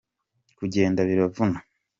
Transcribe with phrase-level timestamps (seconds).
[0.57, 1.59] Kugenda biravuna.